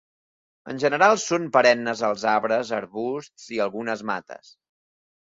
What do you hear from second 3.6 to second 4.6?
algunes mates.